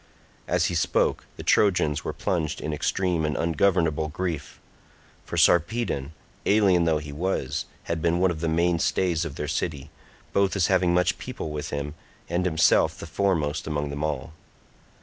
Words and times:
As 0.47 0.65
he 0.65 0.73
spoke 0.73 1.27
the 1.37 1.43
Trojans 1.43 2.03
were 2.03 2.11
plunged 2.11 2.59
in 2.59 2.73
extreme 2.73 3.23
and 3.23 3.37
ungovernable 3.37 4.07
grief; 4.07 4.59
for 5.25 5.37
Sarpedon, 5.37 6.13
alien 6.47 6.85
though 6.85 6.97
he 6.97 7.11
was, 7.13 7.65
had 7.83 8.01
been 8.01 8.17
one 8.17 8.31
of 8.31 8.41
the 8.41 8.47
main 8.47 8.79
stays 8.79 9.25
of 9.25 9.35
their 9.35 9.47
city, 9.47 9.91
both 10.33 10.55
as 10.55 10.65
having 10.65 10.95
much 10.95 11.19
people 11.19 11.51
with 11.51 11.69
him, 11.69 11.93
and 12.29 12.45
himself 12.45 12.97
the 12.97 13.05
foremost 13.05 13.67
among 13.67 13.91
them 13.91 14.03
all. 14.03 14.33